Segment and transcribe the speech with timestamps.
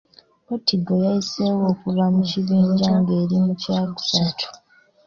[0.45, 4.47] Portigal yayiseewo okuva mu kibinja ng’eri mu kyakusatu.